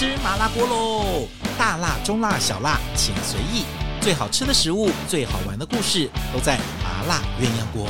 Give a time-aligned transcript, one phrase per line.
[0.00, 1.28] 吃麻辣锅喽！
[1.58, 3.66] 大辣、中辣、小辣，请随意。
[4.00, 7.86] 最好吃的食物，最好玩的故事，都在麻辣鸳鸯锅。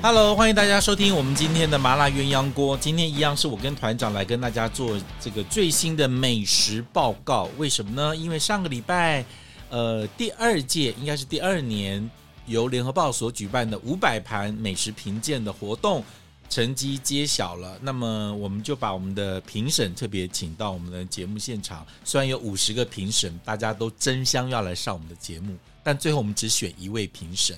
[0.00, 2.74] Hello，欢迎大家收听我们今天的麻辣鸳鸯锅。
[2.74, 7.50] 今天一样是我跟团长来跟大家做这个最新的美食报告。
[7.58, 8.16] 为什么呢？
[8.16, 9.22] 因为上个礼拜，
[9.68, 12.10] 呃，第二届应该是第二年
[12.46, 16.02] 由联合报所举办的五百盘美食评鉴的活动。
[16.50, 21.86] 成绩揭晓了，那么我们就把我们的评审特别请到我们的节目现场。
[22.04, 27.56] 虽然有五十个评审，大家都争相要来上我们的节目，但最后我们只选一位评审，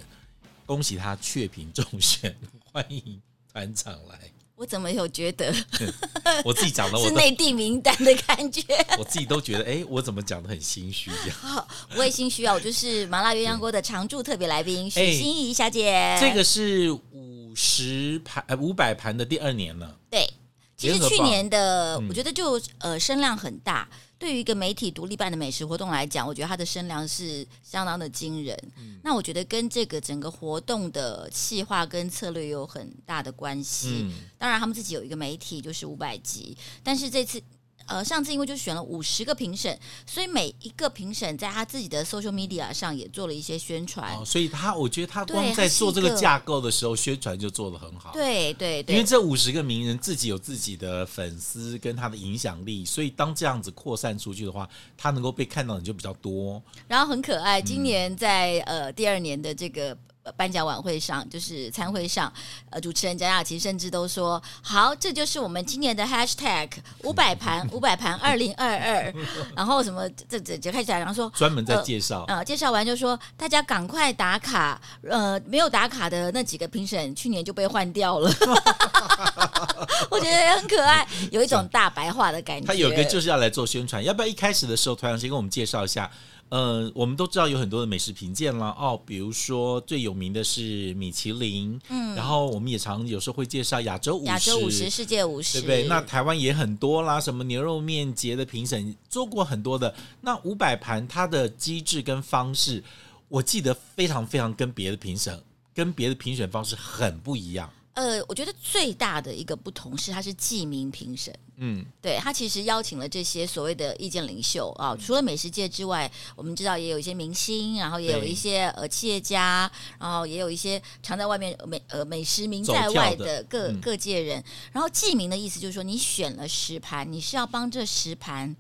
[0.67, 2.37] 恭喜他确评中选，
[2.71, 3.19] 欢迎
[3.51, 4.19] 团长来。
[4.55, 5.53] 我怎么有觉得？
[6.45, 8.63] 我自己讲的，我 是内地名单的感觉。
[8.97, 11.37] 我自己都觉得，哎，我怎么讲的很心虚这样？
[11.39, 11.67] 好，
[11.97, 12.53] 我也心虚啊！
[12.55, 16.17] 我就是麻辣鸳鸯锅的常驻特别来宾许欣怡小姐。
[16.21, 19.99] 这个是五十盘呃五百盘的第二年了。
[20.11, 20.29] 对，
[20.77, 23.89] 其实去年的我觉得就呃声量很大。
[24.19, 28.57] 对于一个媒体独立办的美食活动来讲，我觉得它的声量是相当的惊人。
[28.79, 34.05] 嗯、那我觉得跟这个整个活动的企划跟策略有很大的关系。
[34.05, 37.43] 嗯、当然，他们自己有一个媒体，就是五百集，但是这次。
[37.87, 44.17] 呃，上次因为就选了五十个评审，所以每一个评审在他自己的 social media 上也做了一些宣传。
[44.17, 48.13] 哦，所以他我觉得他光在做这个架构的时候，宣传就做得很好。
[48.13, 56.63] 对对对，因为这五十个名人自己有自己的粉丝跟他的影响力，所以当这样子扩散出去的话，他能够被看到的就比较多。
[56.89, 59.97] 然后很可爱，今年在、嗯、呃第二年的这个。
[60.37, 62.33] 颁奖晚会上，就是餐会上，
[62.71, 66.69] 呃，主持人贾雅琪甚至都说：“好，这就是我们今年的 hashtag
[67.03, 69.15] 五百盘 五百盘二零二二。”
[69.57, 78.31] 然后什么这这就开始来，然后说专门在介绍，呃，呃，介绍完就说大家赶快打卡，呃，没有打卡的那几个评审去年就被换掉了。
[80.11, 82.67] 我觉得也很可爱，有一种大白话的感觉。
[82.67, 86.11] 他有个就是要来做宣传，要不要一开始的时候，团长先跟我们介绍一下？
[86.53, 95.89] 呃，我们都知道有很多的美食评鉴啦，哦，比如说最有名的是米其林，嗯，然后我们也常有时候会介绍亚洲五十、亚洲五十、世界五十，对不对？
[95.89, 99.95] 那台湾也很多啦，什么牛肉面节的评审做过很多的。
[100.21, 102.85] 那五百盘它的机制跟方式，
[103.29, 105.43] 我记得非常非常跟别的评审、
[105.75, 107.71] 跟别的评选方式很不一样。
[107.95, 111.35] 呃，我觉得最大的一个不同是，他是记名评审。
[111.57, 124.43] 嗯，对，他其实邀请了这些所谓的意见领袖啊，除了美食界之外，我们知道也有一些明星，然后也有一些呃企业家，然后也有一些常在外面美呃美食名在外的各各界人。
[124.73, 128.57] 然后记名的意思就是说，你选了十盘，你是要帮这十盘。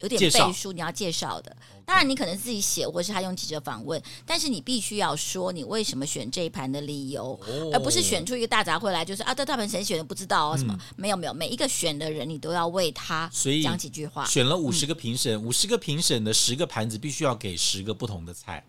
[0.00, 1.56] 有点背书，你要介绍的。
[1.92, 7.38] 当然，你可能自己写，或是他用记者访问，但是你必须要说你为什么选这一盘的理由，
[7.70, 10.74] 而不是选出一个大杂烩来，就是啊，这大盘谁选的不知道啊什么？
[10.96, 13.30] 没有没有，每一个选的人你都要为他
[13.62, 14.24] 讲几句话。
[14.24, 18.64] 选了五十个评审，五十个评审的十个盘子必须要给十个不同的菜。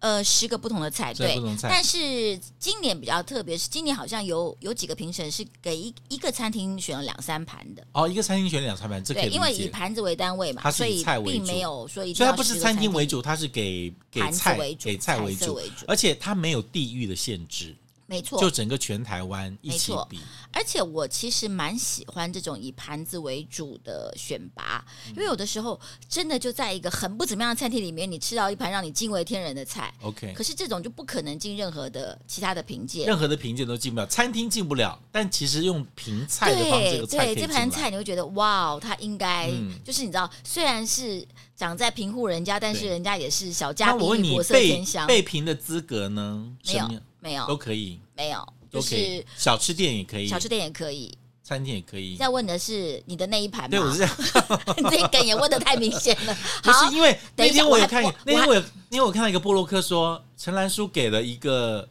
[0.00, 7.84] 呃，十个不同的菜，对，但是今年比较特别，是今年好像有有几个评审是给一一个餐厅选了两三盘的。
[7.92, 9.34] 哦，一个餐厅选了两三盘，这可以理解。
[9.34, 15.58] 因为以盘子为单位嘛，它是以菜为主，并没有说一定所以它不是餐厅为主，它是给给菜为主，给菜为主，
[15.88, 17.74] 而且它没有地域的限制。
[18.10, 20.18] 没错，就整个全台湾一起比。
[20.50, 29.92] 而且我其实蛮喜欢这种以盘子为主的选拔，因为有的时候真的就在一个很不怎么样的餐厅里面，你吃到一盘让你惊为天人的菜。
[30.00, 34.98] OK，可是这种就不可能进任何的其他的评鉴，任何的评鉴都进不了，餐厅进不了。
[35.12, 39.52] 但其实用评菜的方式，对这盘菜，你会觉得哇，它应该
[39.84, 41.26] 就是你知道，虽然是
[41.58, 45.06] 长在贫户人家，但是人家也是小家碧玉，国色天香。
[45.08, 46.56] 被评的资格呢？
[46.64, 46.88] 没有。
[47.20, 52.14] 没有，都可以，没有，就是小吃店也可以，小吃店也可以，餐厅也可以。
[52.14, 53.68] 在问的是你的那一盘吗？
[53.70, 54.16] 对，我是这样。
[54.88, 56.38] 这梗也问的太明显了。
[56.62, 61.88] 不是因为那天我也看，那天我有，因为我看到一个部落客说，陈兰书给了一个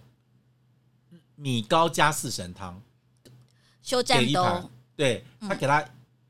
[1.35, 2.81] 米糕加四神汤，
[3.83, 5.83] 休战都，对他给他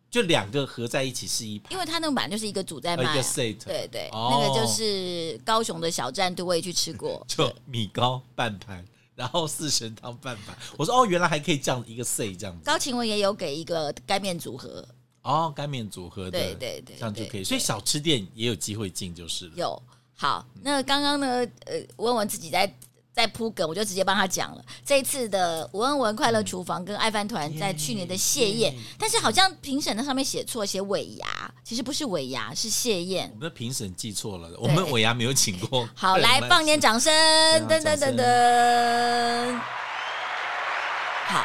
[0.09, 8.85] 就两个合在一起是一盘，因为他那个版就是一个组在卖，一个 set，对对，那个就是高雄的小站都我也去吃过， 就米糕半盘。
[9.15, 12.63] 然后四神汤半盘，我说哦，原来还可以这样一个 C 这样子。
[12.63, 14.87] 高晴雯也有给一个干面组合
[15.23, 17.43] 哦，干面组合的，对对对，这样就可以。
[17.43, 19.53] 所以小吃店也有机会进，就是了。
[19.55, 19.83] 有
[20.15, 21.27] 好，那刚刚呢？
[21.65, 22.71] 呃，文文自己在。
[23.17, 24.63] 在铺梗，我就直接帮他讲了。
[24.85, 33.27] 这一次的吴恩文快乐厨房跟爱饭团在去年的谢宴，但是好像评审那上面写错，写尾牙，其实不是尾牙，是谢宴。
[33.33, 35.89] 我们的评审记错了，我们尾牙没有请过。
[35.97, 37.11] 好，来放点掌声，
[37.67, 39.59] 噔噔噔噔。
[41.25, 41.43] 好，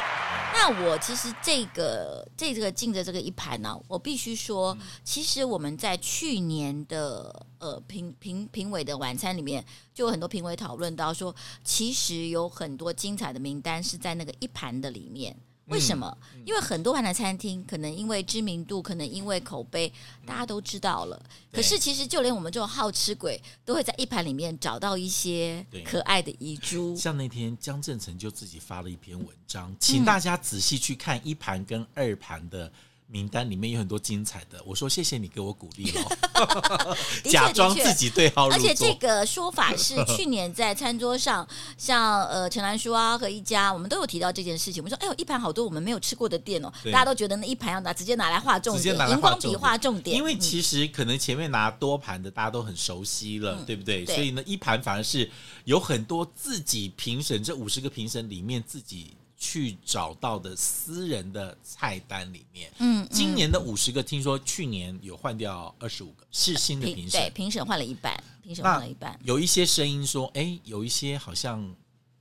[0.63, 15.35] 那那我其实这个这个进的这个一盘呢，我必须说，其实我们在去年的呃评评评委的晚餐里面，就有很多评委讨论到说，其实有很多精彩的名单是在那个一盘的里面。
[15.67, 16.15] 为什么？
[16.45, 19.91] 因为很多盘的餐厅，可能因为知名度，可能因为口碑，
[20.25, 21.21] 大家都知道了。
[21.51, 26.95] 可是其实就连我们这种好吃鬼，都会在一盘里面找到一些可爱的遗珠。
[26.99, 32.71] 像那天江振成就自己发了一篇文章，请大家仔细去看一盘跟二盘的。
[33.07, 36.97] 名单里面有很多精彩的，我说谢谢你给我鼓励哦，
[37.29, 38.57] 假装自己对号入座。
[38.57, 41.47] 而且这个说法是去年在餐桌上，
[41.77, 44.81] 像呃陈兰书啊和一家，我们都有提到这件事情。
[44.81, 50.17] 我们说，哎呦，一盘好多我们没有吃过的店哦，大家都觉得那一盘要拿直接拿来画重点，荧光笔画重点。
[50.17, 54.03] 因为其实可能前面拿多盘的大家都很熟悉了，嗯、对不对？
[54.05, 55.29] 对，所以呢，一盘反而是
[55.65, 59.15] 有很多自己评审这五十个评审里面自己。
[59.45, 69.19] 去找到的私人的菜单里面，嗯，今年的五十个，听说去年有换掉二十五个，是新的评审，对，评审换了一半，评审换了一半。
[69.25, 71.61] 有一些声音说，哎，有一些好像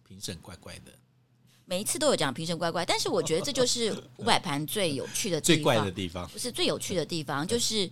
[0.03, 0.91] 评审怪怪的，
[1.65, 7.89] 每一次都有讲评审怪怪，但是我觉得这就是五百盘最有趣的地方， 最怪的地方，不是最有趣的地方，就是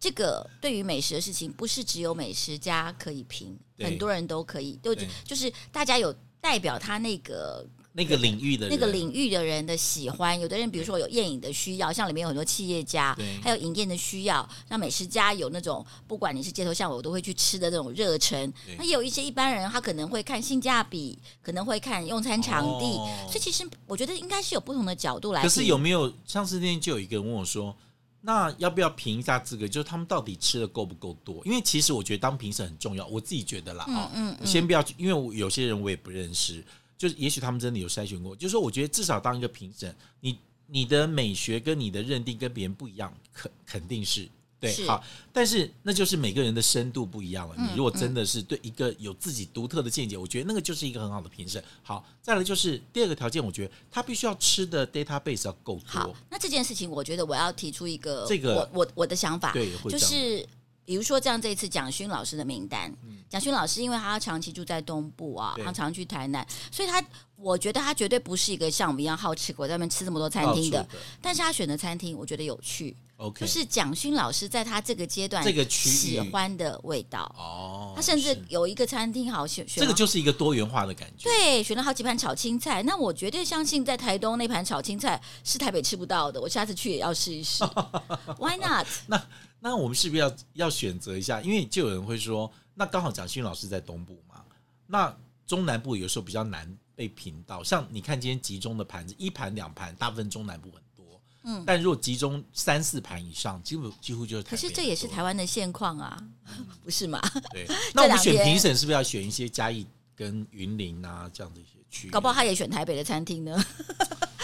[0.00, 4.92] 这个对于美食的事情，不是只有美食家可以评，很多人都可以，都
[5.24, 7.64] 就是大家有代表他那个。
[7.94, 18.50] 那个领域的人，那个领域的人的喜欢，有的人比如说有宴饮的需要，像里面有很多企业家，还有营业的需要，像美食家有那种不管你是街头巷尾我都会去吃的那种热忱。
[18.78, 25.42] 那也有一些一般人，他可能会看性价比，可能会看用餐场地，哦、所以其实我觉得应该是有不同的角度来。
[25.42, 27.76] 可是有没有上次那天就有一个人问我说，
[28.22, 29.68] 那要不要评一下资格？
[29.68, 31.42] 就是他们到底吃的够不够多？
[31.44, 36.64] 因为其实我觉得当评审很重要，我自己觉得啦啊，嗯，嗯，嗯，先不要，因为我有些人我也不认识。
[37.02, 40.38] 就是也许他们真的有筛选过，就是说，我觉得至少当一个评审，你
[40.68, 44.28] 你的美学跟你的认定跟别人不一样，肯肯定是
[44.60, 45.02] 对，是好，
[45.32, 47.56] 但是那就是每个人的深度不一样了。
[47.58, 51.60] 嗯、你如果真的是对一个有自己独特的见解，我觉得那个就是一个很好的评审。
[51.82, 55.82] 好，再来就是第二个条件，我觉得他必须要吃的 database 要够多。
[55.86, 60.46] 好，那这件事情，我觉得我要提出一个这个我我我的想法，对，就是。
[60.84, 62.92] 比如说，这样这一次蒋勋老师的名单，
[63.28, 67.02] 蒋勋老师因为他长期住在东部啊，他常去台南，所以他
[67.36, 70.86] 我觉得他绝对不是一个像我们一样好吃鬼在那边吃这么多餐厅的。
[71.20, 77.92] 但是他选的餐厅我觉得有趣，OK，就是蒋勋老师在他这个阶段这个喜欢的味道哦。
[77.94, 81.28] 他甚至有一个餐厅好选选，这个就是一个多元化的感觉。
[81.28, 87.64] 对，选了好几盘炒青菜，那我绝对相信在台东那盘炒青菜是台北吃不到的，我下次去也要试一试。
[88.38, 88.86] Why not？
[89.06, 89.24] 那。
[89.64, 91.40] 那我们是不是要要选择一下？
[91.40, 94.42] 因为就有人会说，那刚好蒋勋老师在东部嘛，
[94.88, 95.16] 那
[95.46, 97.62] 中南部有时候比较难被评到。
[97.62, 104.42] 像你看今天集中的盘子，一盘两盘，大部分中南部很多，嗯，但如果集中三四盘以上，几乎几乎就是。
[104.42, 106.20] 可是这也是台湾的现况啊，
[106.82, 107.20] 不是吗？
[107.52, 107.64] 对。
[107.94, 109.86] 那我们选评审是不是要选一些嘉义
[110.16, 112.10] 跟云林啊这样的一些区？
[112.10, 113.56] 搞不好他也选台北的餐厅呢。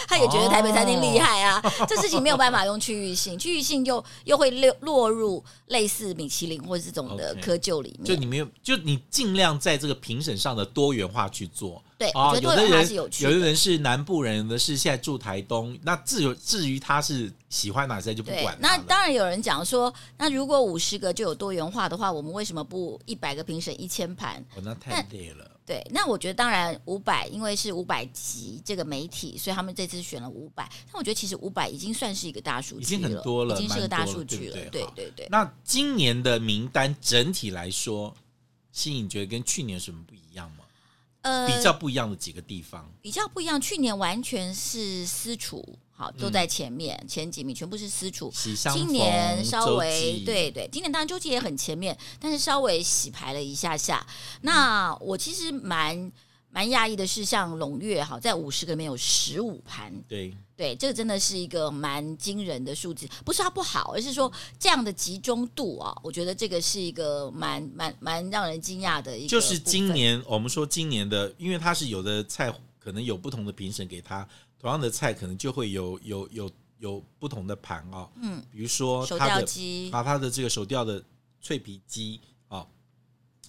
[0.08, 8.04] 他也觉得台北餐厅厉害啊，哦、这事情没有办法用区域性， 区域性又又会落落入类似米其林或者这种的窠臼里面。
[8.04, 11.82] 就你没有，就你尽量在这个评审上的多元化去做。
[11.98, 13.30] 对，哦、我觉得多元化是有趣的。
[13.30, 15.76] 有的人是南部人，有的是现在住台东。
[15.82, 18.56] 那至于至于他是喜欢哪些就不管。
[18.60, 24.42] 那当然有人讲说，那如果五十个就有多元化的话，我们为什么不一百个评审一千盘？
[24.54, 25.50] 哦，那太累了。
[25.68, 30.66] 对，那我觉得当然五百，因为是五百集这个媒体，所以他们这次选了五百。
[30.86, 34.54] 但我觉得其实五百已经算是一个大数据了，已经很多了，已经是个大数据了。
[34.54, 35.28] 对对对，对。
[35.30, 38.16] 那今年的名单整体来说，
[38.72, 40.64] 新颖觉得跟去年有什么不一样吗？
[41.22, 43.60] 呃，比较不一样的几个地方，比较不一样。
[43.60, 45.78] 去年完全是私厨。
[45.90, 48.32] 好，都在前面，嗯、前几名全部是私厨。
[48.72, 54.06] 今年稍微对对，今年当然周记也很前面，但是稍微洗牌了一下下。
[54.42, 56.12] 那我其实蛮
[56.50, 63.08] 蛮讶异的是，像卤月哈，在五十个里面有十五盘，对对，这个真的是一个蛮惊人的数字。
[63.24, 69.28] 不是它不好，而是说这样的集中度啊，我觉得这个是一个蛮蛮蛮让人惊讶的一个。
[69.28, 74.26] 就是今年我们说今年的，因为它是有的菜可能有不同的评审给他。
[74.58, 79.46] 同样的菜可能就会有有有有不同的盘啊，嗯，比如说它的
[79.92, 81.00] 把它的这个手吊的
[81.40, 82.66] 脆皮鸡啊，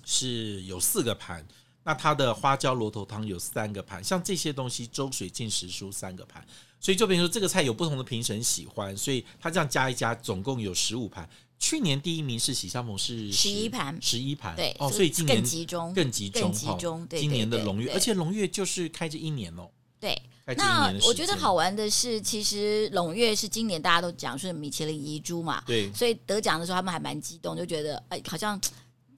[0.06, 1.44] 是有四个盘，
[1.84, 6.46] 那它的花椒螺头汤有三个盘，像这些东西粥水进食蔬三个盘，
[6.80, 11.28] 所以就比如说这个菜有不同的评审喜欢，所以他这样加一加，总共有十五盘。
[11.58, 17.08] 去年第一名是喜相逢是十一盘，十一盘对哦，所以今年更集中，更集中，更集中。
[17.10, 19.70] 今年的龙月，而且龙月就是开这一年哦。
[20.00, 20.22] 对。
[20.58, 28.60] 那我觉得好玩的是，其实龙月是今年大家都讲是米其林遗珠嘛，对，所以得奖的时候他们还蛮激动，就觉得哎，好像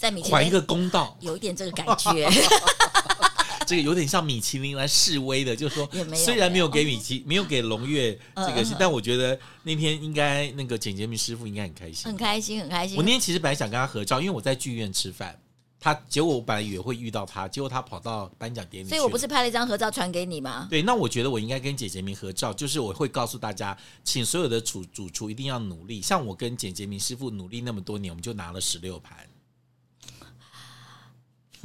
[0.02, 2.28] 在米其林还一个公道，有一点这个感觉。
[3.68, 12.98] 这个有点像米其林来示威的，就是说，虽然没有给米其没有给龙月这个，但我觉得那天应该那个简洁明师傅应该很开心，很开心，很开心。
[12.98, 15.40] 我那天其实本来想跟他合照，因为我在剧院吃饭。
[15.84, 20.68] 他结果我本来以为会遇到他，结果他跑到颁奖典礼，所以我不是拍了一张合照传给你吗？
[20.70, 29.18] 对，那我觉得我应该跟简洁明合照，就是我会告诉大家，请所有的主主厨一定要努力，像我跟简洁明师傅努力那么多年，我们就拿了十六盘，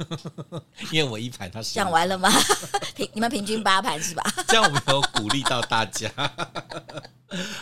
[0.91, 2.29] 因为我一盘他是讲完了吗？
[2.95, 4.23] 平你们平均八盘是吧？
[4.47, 6.11] 这样我们有鼓励到大家。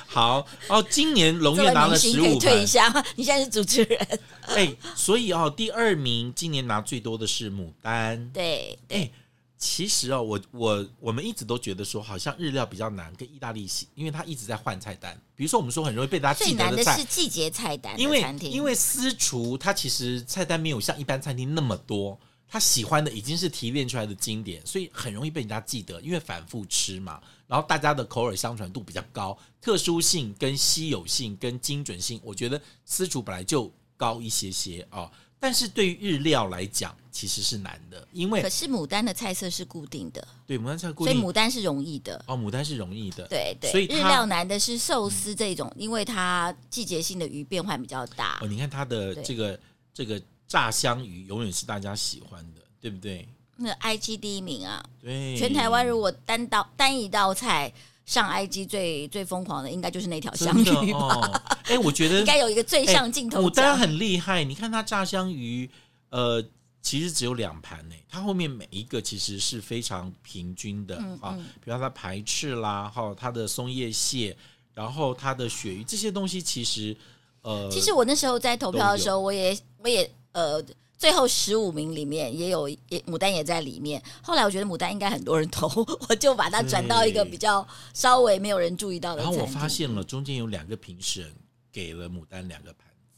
[0.05, 3.03] 好哦，今年龙月拿了十五盘，退一下。
[3.15, 8.29] 你现在是主持人，哎，所以哦，第二名今年拿最多的是牡丹。
[8.29, 9.11] 对，对哎，
[9.57, 15.19] 其实哦，我我我们一直都觉得说，好像日料比较难，跟意大利系，因为它一直在换菜单。
[15.33, 17.97] 比如说，我们说很容易被大家记得的菜，最难的是季节菜单。
[17.99, 27.21] 因为因为私厨他其实菜单没有像一般餐厅那么多，他喜欢的已经是提炼出来的经典，所以很容易被人家记得，因为反复吃嘛。
[27.47, 35.11] 然后大家的口耳相传度比较高，特殊性跟稀有性跟精准性，我觉得私厨本来就高一些些啊、哦。
[35.45, 43.69] 但是对于日料来讲，其实是难的，因为可是牡丹的菜色是固定的，对，牡丹菜固定，所以牡丹是容易的哦，牡丹是容易的，对对。
[43.69, 48.39] 所以日料难的是寿司这种，嗯、因为它季节性的鱼变换比较大。
[48.41, 49.59] 哦，你看它的这个
[49.93, 53.29] 这个炸香鱼永远是大家喜欢的，对不对？
[53.55, 57.71] 那 IG 第一名啊，对，全台湾如果单道单一道菜
[58.05, 61.59] 上 IG 最最疯狂的，应该就是那条香鱼吧？
[61.63, 63.41] 哎、哦，我觉得 应该有一个最上镜头。
[63.41, 65.69] 牡丹很厉害，你看它炸香鱼，
[66.09, 66.43] 呃，
[66.81, 74.37] 其实只有两盘呢，它后面每一个其实是非常平均的啊，嗯嗯、比方它排翅啦，哈，它的松叶蟹，
[74.73, 76.95] 然后它的鳕鱼这些东西，其实
[77.41, 80.63] 呃，其实我那时候在投票的时候，我也我也呃。
[80.97, 84.01] 最后十五名里面也有也牡丹也在里面。
[84.21, 85.67] 后来我觉得牡丹应该很多人投，
[86.09, 89.21] 我就把它转到一个比较稍微没有人注意到的。
[89.21, 91.31] 然后我发现了中间有两个评审
[91.71, 93.11] 给了牡丹两个盘子。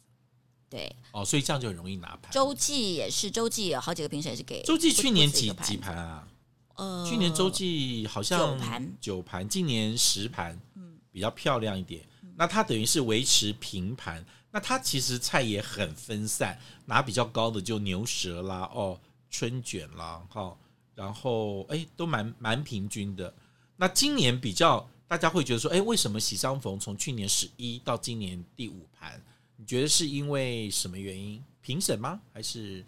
[0.70, 2.32] 对，哦，所以这样就很容易拿盘。
[2.32, 4.62] 周记也是，周记有好几个评审也是给。
[4.64, 6.28] 周记去年几几盘啊？
[6.76, 12.04] 呃，去年周记好像九盘，九盘，今年十盘，嗯，比较漂亮一点。
[12.22, 14.26] 嗯，那它等于是维持平盘。
[14.52, 19.00] 那它其实菜也很分散，拿比较高的就牛舌啦，哦，
[19.30, 20.58] 春卷啦，哈，
[20.96, 23.34] 然后哎，都蛮蛮平均的。
[23.76, 29.22] 那今年比较大家会觉得说，哎，为什么喜相逢从去年十一到今年第五盘？
[29.58, 31.44] 你觉得是因为什么原因？
[31.62, 32.20] 评审吗？
[32.34, 32.86] 还是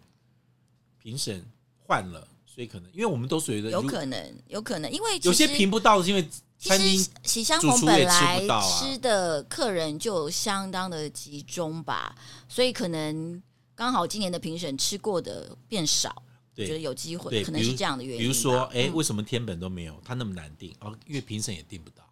[0.98, 1.46] 评审
[1.78, 6.28] 换了，所以可能因为我们都觉得有可能，有可能，因为有些评不到，是因为。
[6.60, 12.14] 其实喜相逢本来吃的客人就相当的集中吧，
[12.50, 13.42] 所以可能
[13.74, 16.22] 刚好今年的评审吃过的变少，
[16.54, 18.20] 觉得有机会，可能是这样的原因。
[18.22, 19.98] 比如说，哎，为什么天本都没有？
[20.04, 22.04] 他那么难定哦，因为评审也定不到。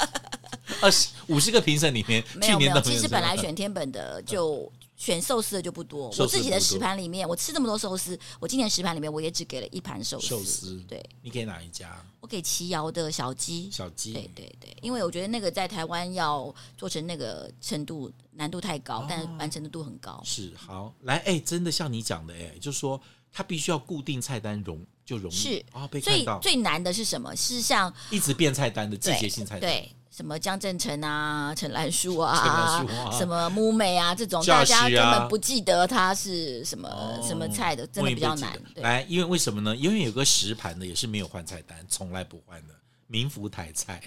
[0.80, 4.72] 二十五十个评审里面，没有没有，其实本来选天本的就。
[4.98, 10.26] 选寿司的就不多，我自己的食盘里面，我吃这么多寿司，我今年食盘里面我也只给了一盘寿司。
[10.26, 12.04] 寿司，对，你给哪一家？
[12.20, 13.70] 我给奇瑶的小鸡。
[13.70, 20.20] 小鸡，对对对，因为我觉得那个在台湾要做成那个程度难度太高，但是完成的度很高。
[20.24, 23.00] 是好来，哎，真的像你讲的，哎，就是说
[23.30, 26.40] 它必须要固定菜单容就容易是啊，被看到。
[26.40, 27.36] 最难的是什么？
[27.36, 29.70] 是像一直变菜单的季节性菜单。
[29.70, 29.94] 对。
[30.18, 32.84] 什么江振成啊，陈兰淑啊，啊
[33.16, 38.60] 什么木美啊，这种大家根本不记得他是什么、哦、什么菜的，真的比较难。
[38.74, 39.76] 来，因为为什么呢？
[39.76, 42.74] 因为有个实盘的也是没有换菜单，从来不换的
[43.06, 44.02] 民福台菜。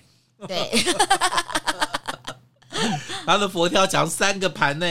[0.46, 0.70] 对，
[3.26, 4.86] 他的佛跳墙三个盘呢。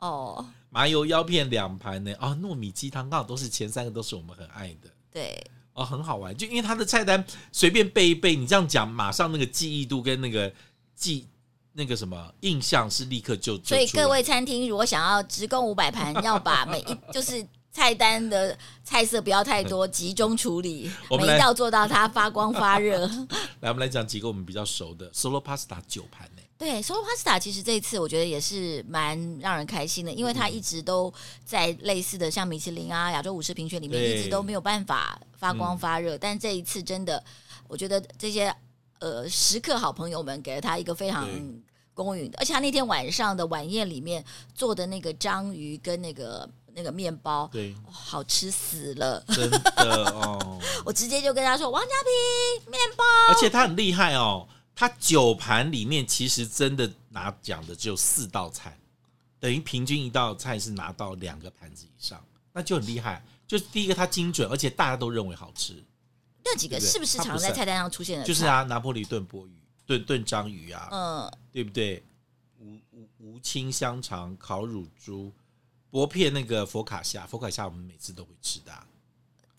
[0.00, 2.12] 哦，麻油腰片两盘呢。
[2.18, 4.90] 哦，糯米鸡汤刚好都是前三个，都是我们很爱的。
[5.12, 5.40] 对。
[5.76, 10.50] 哦，很好玩，就因为他的菜单随便背一背，你这样讲，马上那个记忆度跟那个
[10.94, 11.26] 记
[11.74, 13.58] 那个什么印象是立刻就。
[13.58, 23.06] 就所以各位餐厅如果想要直供五百盘， 要把每一就是菜单的菜色不要太多， 集中处理，每一道做到它发光发热。
[23.60, 26.26] 来，我们来讲几个我们比较熟的 Solo Pasta 九盘。
[26.58, 31.12] 对，Solo Pasta 其实这一次我觉得也是蛮让人开心的，因为他一直都
[31.44, 37.22] 在类似的像米其林啊、亚洲五十评选里面一直都没有办法发光发热，但这一次真的，
[37.68, 38.54] 我觉得这些
[39.00, 41.28] 呃食客好朋友们给了他一个非常
[41.92, 49.60] 公允的，而且他那天晚上的晚宴里面做的那个章鱼跟那个那个面包，对，好吃死了，真的
[50.12, 50.58] 哦。
[50.84, 58.78] 我直接就跟他说：“王家平，面包。”而且他很厉害哦，他九盘里面其实真的拿奖的只有四道菜，
[59.40, 63.24] 等于平均一道菜是拿到两个盘子以上，那就很厉害。
[63.48, 65.82] 就是第一个，它精准，而且大家都认为好吃。
[66.44, 68.24] 那几个是不是常在菜单上出现的？
[68.26, 72.04] 就是啊，拿破里炖波鱼、炖炖章鱼啊，嗯，对不对？
[72.58, 75.32] 无无无青香肠、烤乳猪。
[75.88, 78.86] 薄片那个佛卡夏，佛卡夏我们每次都会吃的、啊。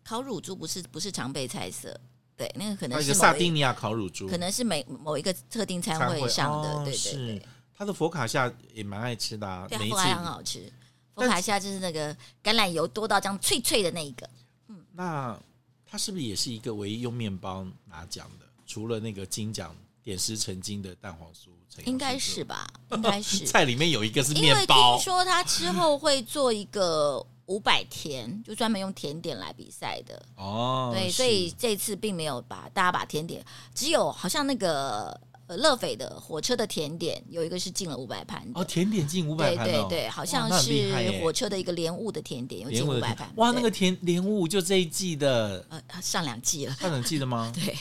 [0.03, 1.99] 烤乳猪不是不是常备菜色，
[2.37, 7.47] 对，那个可能是一个萨丁尼亚烤乳猪，可能是每某一个特定餐会上的，对对对。
[7.75, 10.71] 他的佛卡夏也蛮爱吃的、啊，对，佛卡夏很好吃。
[11.13, 12.13] 佛卡夏就是那个
[12.43, 14.29] 橄榄油多到这样脆脆的那一个。
[14.67, 15.37] 嗯，那
[15.85, 18.45] 他是不是也是一个唯一用面包拿奖的？
[18.65, 21.49] 除了那个金奖点石成金的蛋黄酥。
[21.85, 24.95] 应该是吧，应该是 菜里面有一个是面包。
[24.95, 30.91] 听说他之后会做一个五百甜，就专门用甜点来比赛的哦。
[30.93, 43.31] 对，所以这次并没有把大家把甜点，只有好像那个呃乐斐的火车的甜点有一个是进了五百盘哦，甜点进五百盘，对对对，好像是火车的一个莲雾的甜点有进五百盘。
[43.37, 47.51] 哇，那个甜莲雾就这一季的呃上两季了， 上两季的吗？
[47.55, 47.77] 对，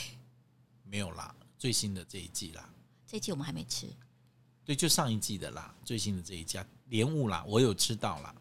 [0.83, 2.69] 没有啦，最新的这一季啦。
[3.05, 3.87] 这一季我们还没吃，
[4.65, 8.33] 对，就上一季的啦，最新的这一家莲雾啦，我有吃到啦。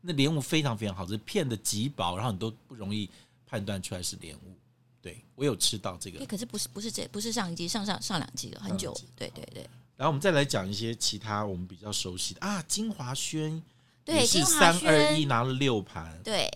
[0.00, 3.08] 那莲雾非常非常好吃，片的极薄，然后你都不容易
[3.46, 4.56] 判断出来是莲雾。
[5.02, 8.94] 对，我有吃到这个，可是不是不是这不是上一季，上上上两季了，很久。
[9.16, 9.62] 对对对。
[9.96, 13.62] 然后我们再来讲一些其他我们比较熟悉的啊，金华轩，
[14.04, 16.50] 对，是三二一拿了六盘，对，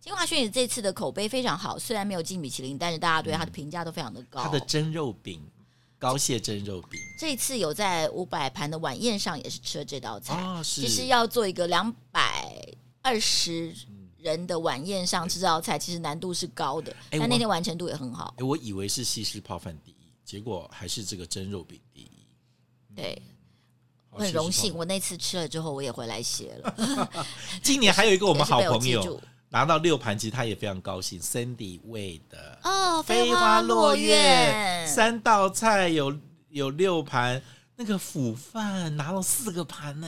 [0.00, 4.42] 金华轩也这次的口碑非常好，虽然没有进米其林，但是大家对它的评价都非常的高。
[4.42, 5.40] 他的蒸肉饼。
[6.02, 10.34] 高蟹蒸肉饼，这一次有在五百盘的晚宴上也是吃了这道菜。
[10.34, 12.60] 哦、其实要做一个两百
[13.02, 13.72] 二十
[14.18, 16.92] 人的晚宴上吃这道菜，其实难度是高的。
[17.08, 18.34] 但那天完成度也很好。
[18.40, 22.10] 我以为是西式泡饭第一，结果还是这个蒸肉饼第一。
[22.96, 23.22] 对，
[24.10, 27.08] 我很荣幸，我那次吃了之后，我也回来写了。
[27.62, 29.22] 今年还有一个我们好朋友。
[29.52, 31.20] 拿到六盘，其实他也非常高兴。
[31.20, 37.42] Sandy 喂的哦，飞花落月三道菜有有六盘，
[37.74, 40.06] 那个腐饭拿了四个盘呢。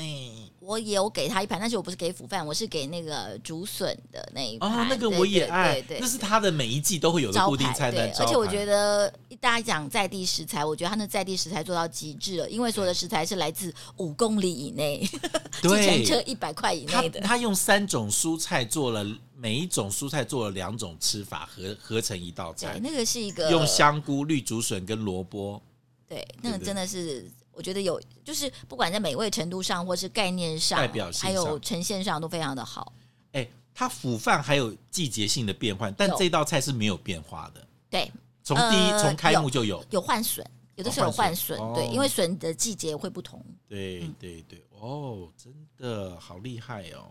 [0.60, 4.70] 我也有给他一盘，但是我不是给腐饭，我是给那个竹笋的那一盘。
[4.70, 8.08] 哦，那个我也爱，对对对对，那是他的每一季都会有的固定菜单。
[8.18, 15.00] 而且我觉得大家讲在地食材，我觉得他那在地食材做到极致了，因为所有的食材是来自五公里以内，
[15.60, 17.20] 计程车一百块以内的。
[17.20, 19.04] 他用三种蔬菜做了，
[19.36, 22.78] 每一种蔬菜做了两种吃法，合合成一道菜。
[22.82, 25.60] 那个是一个用香菇、绿竹笋跟萝卜。
[26.06, 27.28] 对，那个真的是。
[27.56, 32.92] 我觉得有，就是不管在美味程度上，或是概念上，代表性还有呈现上，都非常的好。
[33.32, 37.66] 哎，它腐饭还有季节性的变换，但这道菜是没有变化的。
[37.88, 38.10] 对，
[38.42, 43.44] 从第一从开幕就有有换笋，有的时候有换笋，对，因为笋的季节会不同。
[43.68, 47.10] 对对对，哦，真的好厉害哦！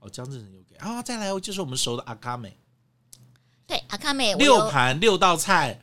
[0.00, 2.56] 哦，江志成又给啊，再来就是我们熟的阿卡美，
[3.66, 5.80] 对，阿卡美六盘六道菜。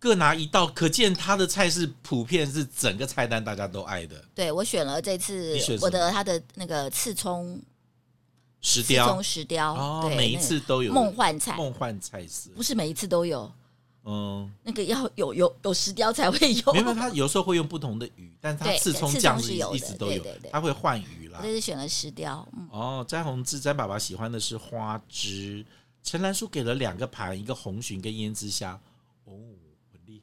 [0.00, 4.24] 各拿一道，可见他的菜是普遍是整个菜单大家都爱的。
[4.34, 7.60] 对，我选了这次我的他的那个刺葱
[8.62, 13.52] 石雕，石雕哦，每一次都有梦幻菜，梦幻菜式不是每一次都有。
[14.04, 16.72] 嗯，那个要有有有石雕才会有。
[16.72, 21.40] 没有，他有时候会用不同的鱼，但是他刺葱酱是一直都有，他会换鱼啦。
[21.42, 22.48] 我这次选了石雕。
[22.70, 25.62] 哦，詹宏志詹爸爸喜欢的是花枝，
[26.02, 28.80] 陈兰书给了两个盘，一个红鲟跟胭脂虾。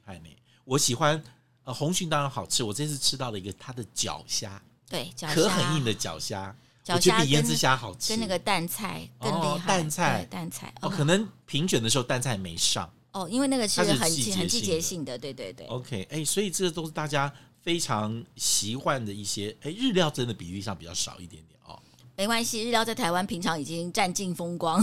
[0.08, 0.12] 哦。
[0.12, 0.36] 厉害呢！
[0.64, 1.22] 我喜欢
[1.64, 6.54] 呃红鲟当然好吃，我这次吃到了一个它的脚虾，对，壳很硬的脚虾，
[6.88, 9.66] 我觉得比胭脂虾好吃，跟那个蛋菜更厉害。
[9.66, 14.10] 蛋菜，蛋菜哦，可能评选的时候蛋菜没上哦，因为那个是很很
[14.48, 15.66] 季节性的，对对对。
[15.66, 21.78] OK，哎，所以这个都是大家非常习惯的一些，哎，日料真的比例上比较少一点点哦。
[22.16, 24.82] 没关系，日料在台湾平常已经占尽风光。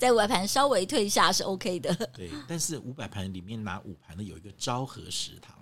[0.00, 2.30] 在五百盘稍微退下是 OK 的，对。
[2.48, 5.54] 但是五百盘里面拿五盘的有一个昭和食堂，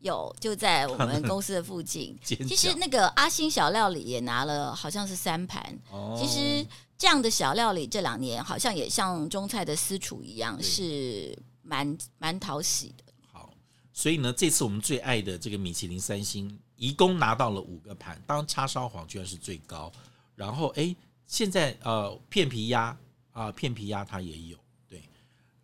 [0.00, 2.14] 有就在我们公司的附近。
[2.22, 5.78] 其实那个阿星小料理也拿了，好像是三盘。
[5.90, 6.14] 哦。
[6.20, 6.66] 其实
[6.98, 13.04] 这样的小料理这两年好像也像中菜的私厨一样，是蛮蛮讨喜的。
[13.32, 13.50] 好，
[13.94, 19.90] 所以呢，这次我们最爱的这个米其林三星，一共拿到了五个盘，当叉烧皇居然是最高。
[20.34, 20.94] 然后哎，
[21.26, 22.94] 现在呃片皮鸭。
[23.36, 25.02] 啊，片皮鸭它也有，对，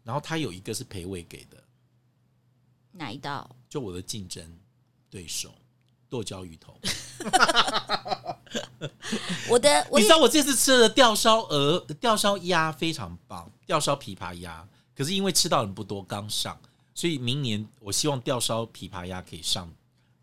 [0.04, 1.56] 然后它有一个是培伟给的，
[2.90, 3.48] 哪一道？
[3.66, 4.58] 就我的竞争
[5.08, 5.54] 对手
[6.10, 6.78] 剁椒鱼头，
[9.48, 14.68] 我的，我你知道我这次吃的吊烧鹅、吊烧鸭非常棒，吊烧琵琶鸭。
[14.94, 16.60] 可是因为吃到人不多，刚上，
[16.94, 19.74] 所以明年我希望吊烧琵琶鸭可以上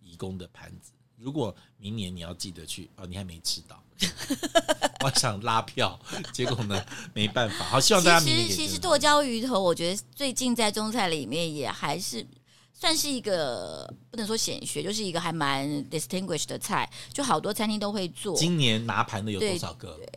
[0.02, 0.92] 颐宫的盘子。
[1.18, 3.84] 如果明年你要记得去哦，你还没吃到，
[5.04, 6.00] 我想拉票，
[6.34, 6.84] 结果呢
[7.14, 7.66] 没办法。
[7.66, 8.48] 好，希望大家明年。
[8.48, 12.26] 其实其实剁椒鱼头，我觉得最近在中菜里面也还是。
[12.82, 18.34] 算是一个不能说显学，就是一个还蛮 distinguished 的菜，就好多餐厅都会做。
[18.38, 19.98] 今年拿盘的有多少个？
[19.98, 20.08] 对，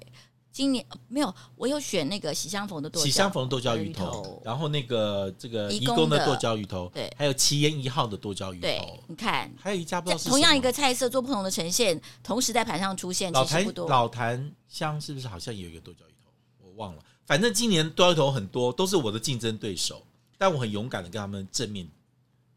[0.53, 8.61] 今年没有，我有选那个喜相逢的剁椒，喜相逢剁椒鱼头，然后那个这个颐宫的剁椒鱼头，对，还有奇岩一号的剁椒鱼头。
[8.61, 16.31] 对，你看，还有一家不知道是同样一个菜色做不同的呈现，同时在盘上出现，老坛老坛香是不是好像也有一个剁椒鱼头？
[16.67, 20.05] 我忘了，反正今年剁椒鱼头很多，都是我的竞争对手，
[20.37, 21.88] 但我很勇敢的跟他们正面。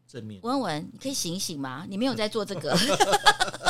[0.08, 1.84] 正面文文，你可以醒醒吗？
[1.88, 2.78] 你没有在做这个，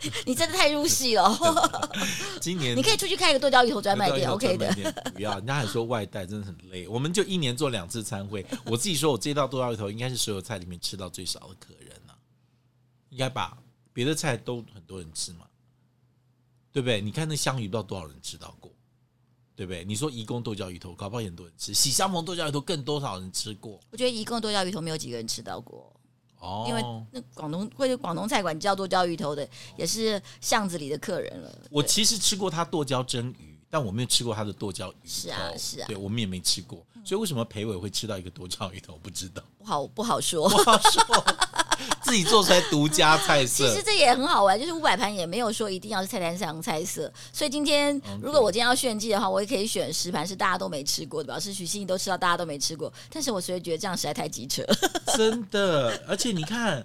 [0.26, 1.38] 你真的太入戏了。
[2.40, 4.92] 今年你可以出去开一个剁椒鱼头专卖店，OK 的。
[5.14, 6.86] 不要，人家还说外带真的很累。
[6.88, 12.16] 我们就一年做两次餐会， 我自己说我这道剁椒鱼头应该是所有菜里面吃到最少的客人了，
[13.10, 13.56] 应该吧？
[13.92, 15.46] 别的菜都很多人吃嘛，
[16.72, 17.00] 对不对？
[17.00, 18.72] 你看那香鱼，不知道多少人吃到过。
[19.56, 19.84] 对不对？
[19.84, 23.80] 你说颐宫剁椒鱼头，搞不好很多人吃；喜相逢剁椒鱼头，更多少人吃过？
[23.90, 25.97] 我觉得颐宫剁椒鱼头没有几个人吃到过
[26.40, 31.58] 哦，因为那广东或者广东菜馆叫剁椒鱼头的，也是巷子里的客人了。
[31.70, 34.98] 我其实吃过他剁椒蒸鱼，但我没有吃过他的剁椒鱼头。
[35.04, 39.42] 是啊，是啊，对我们也没吃过，所以为什么裴伟会吃到一个剁椒鱼头，不知道。
[39.58, 41.24] 不好，不好说，不好说。
[42.02, 44.58] 自己做出来独家菜色，其实这也很好玩。
[44.58, 52.92] 就是五百盘也没有说一定要是菜单上菜色，所以今天如果我今天要炫技的话，我也可以选十盘是大家都没吃过的，表示许心怡都吃到大家都没吃过。
[53.10, 54.64] 但是我所以觉得这样实在太机车，
[55.16, 56.02] 真的。
[56.08, 56.84] 而且你看，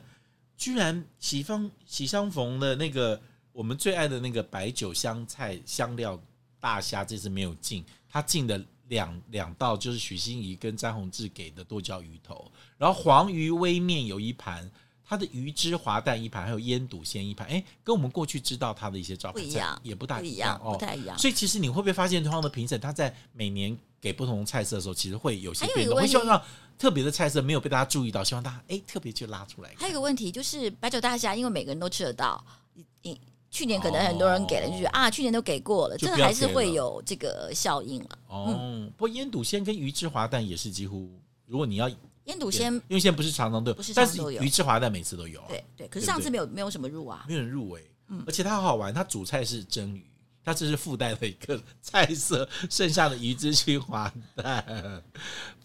[0.57, 3.19] 居然喜方喜相逢的那个
[3.51, 6.19] 我们最爱的那个白酒香菜香料
[6.59, 14.69] 大虾，这次没有进，他进的两两道就是许心怡跟詹宏志给的剁椒鱼头，然后黄鱼微面有一盘。
[15.05, 21.17] 它的鱼汁滑蛋一盘，还有腌笃鲜一盘，哎，跟我们过去知道它的一些招牌菜也不大一样哦，不太一样。
[21.19, 25.97] 所以其实你会不会发现，同样的评审，他在每年给不同的菜色的时候，其实会有些变动。
[25.97, 26.41] 会希望让
[26.79, 29.71] 特别的菜色没有被大家注意到，希望大家哎特别去拉出来。
[29.75, 33.19] 还有一个问题就是白酒大虾，因为每个人都吃得到，你你
[33.51, 38.17] 去年可能很多人给了，就觉得啊，去年都给过了，这个还是会有这个效应了。
[38.29, 41.11] 哦，不过腌笃鲜跟鱼汁滑蛋也是几乎，
[41.45, 41.91] 如果你要。
[42.25, 45.47] 腌笃鲜，因为现在不是常常都有，不是常常都有，但是鱼翅滑蛋每次都有，啊。
[45.49, 47.85] 对对，可是上次没有，没有什么入啊，没有人入围，
[48.25, 50.05] 而且它好好玩，它主菜是蒸鱼，
[50.41, 55.03] 它这是附带的一个菜色，剩下的鱼汁去滑蛋，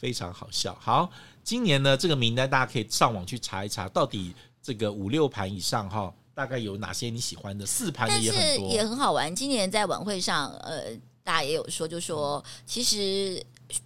[0.01, 0.77] 非常好笑。
[0.81, 1.09] 好，
[1.44, 7.64] 今年呢，这个名单大家可以上网去查一查，到底这个五六盘以上哈，大概有哪些你喜欢的？
[7.64, 9.33] 四盘的也很多，也很好玩。
[9.33, 10.90] 今年在晚会上，呃，
[11.23, 13.40] 大家也有说，就说其实。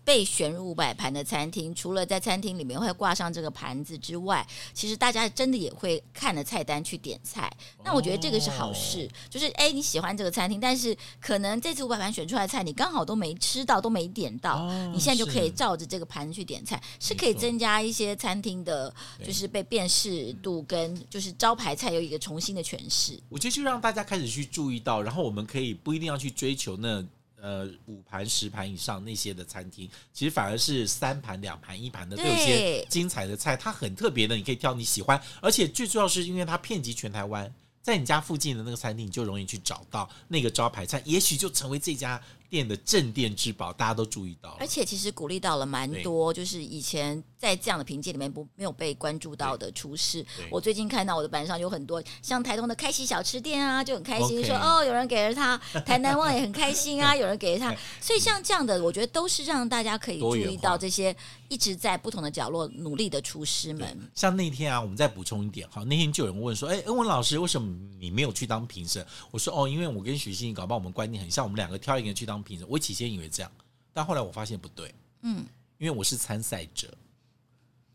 [0.04, 7.50] 被选入五百盘的餐厅，除了在餐厅里面会挂上这个盘子之外，其实大家真的也会看着菜单去点菜。
[7.84, 23.18] 那我觉得这个是好事，就是哎，你喜欢这个餐厅，但是可能这次五百盘选出来的菜你刚好都没吃到，都没点到，你现在就可以照着这个盘子去点菜，是可以增加一些餐厅的，就是被辨识度跟就是招牌菜有一个重新的诠释。
[23.28, 27.04] 我觉得就让大家开始去注意到，然后我们可以不一定要去追求那。
[27.42, 37.52] 呃，五盘十盘以上那些的餐厅，其实反而是三盘两盘一盘的，都有些精彩的菜，它很特别的，你可以挑你喜欢，而且最重要是因为它遍及全台湾，
[37.82, 42.22] 在你家附近的那个餐厅，你就容易去找到那个招牌菜，也许就成为这家。
[42.52, 50.22] 店的镇店之宝，大家都注意到了，而且其实鼓励到了蛮多，就是以前在这样的评鉴里面不没有被关注到的厨师。
[50.50, 57.74] 我最近看到我的板上有很多像台东的开喜小吃店啊，就很开心说哦，有人给了他；台南旺也很开心啊， 有人给了他。
[58.02, 61.16] 所以像这样的，我觉得都是让大家可以注意到这些
[61.48, 63.98] 一直在不同的角落努力的厨师们。
[64.14, 69.02] 像那天啊，我们再补充一点哈，那天就有人问说，哎，恩文老师，为什么你没有去当评审？
[69.30, 72.41] 我说哦，因为我跟许欣怡搞不好我们观念很像，我们两个挑一个人去当。
[72.68, 73.50] 我起先以为这样，
[73.92, 74.94] 但后来我发现不对。
[75.22, 75.44] 嗯，
[75.78, 76.92] 因为我是参赛者，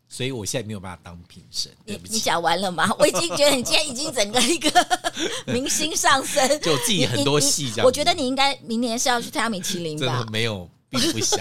[0.08, 1.70] 所以我现在没有办法当评审。
[1.84, 2.90] 对不起，你讲完了吗？
[2.98, 4.70] 我已经觉得你今天已经整个一个
[5.52, 7.86] 明星上升， 就自己很多戏这样。
[7.86, 10.06] 我觉得你应该明年是要去参加米其林吧？
[10.06, 11.38] 真的没有，并不想，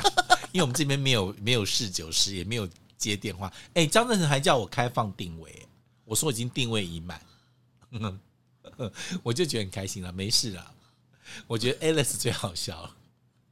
[0.51, 2.67] 因为我们这边没有没有试酒师，也没有
[2.97, 3.51] 接电话。
[3.73, 5.65] 哎，张正成还叫我开放定位，
[6.03, 7.21] 我说已经定位已满，
[9.23, 10.73] 我就觉得很开心了，没事了。
[11.47, 12.95] 我觉得 Alice 最好笑了。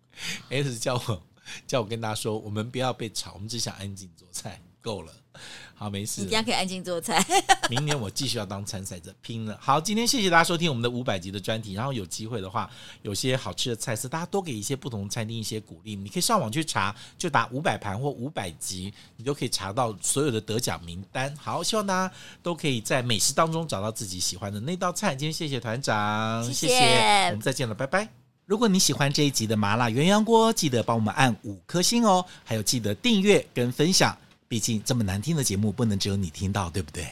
[0.49, 1.23] S 叫我
[1.67, 5.13] 叫我跟他说，我们不要被吵，我们只想安静做菜，够了。
[5.77, 6.21] 好，没事。
[6.21, 7.21] 你这样可以安静做菜。
[7.69, 9.57] 明年我继续要当参赛者，拼了！
[9.61, 11.73] 好，今天谢谢大家收听我们的五百集的专题。
[11.73, 12.69] 然后有机会的话，
[13.01, 15.95] 有些好吃的菜色，大家多给一些不同餐厅一些鼓励。
[15.95, 21.35] 你可以上网去查，就打五百盘或五百集，你都可以查到所有的得奖名单。
[21.35, 25.13] 好，希望大家都可以在美食当中找到自己喜欢的那道菜。
[25.13, 28.07] 今天谢谢团长，谢谢，谢谢，我们再见了，拜拜。
[28.45, 34.15] 如果你喜欢这一集的麻辣鸳鸯锅，记得帮我们按五颗星哦，还有记得订阅跟分享。
[34.47, 37.07] 毕竟这么难听的节目，不能只有你听到，对不对？